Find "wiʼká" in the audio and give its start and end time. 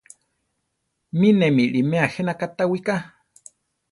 2.71-2.95